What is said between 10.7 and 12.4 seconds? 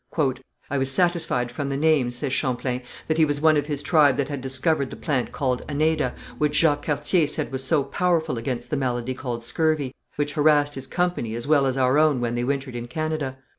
his company as well as our own when